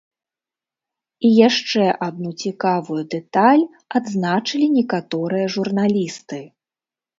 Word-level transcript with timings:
І 1.27 1.29
яшчэ 1.47 1.83
адну 2.07 2.31
цікавую 2.45 2.97
дэталь 3.13 3.63
адзначылі 4.01 4.73
некаторыя 4.81 5.55
журналісты. 5.59 6.45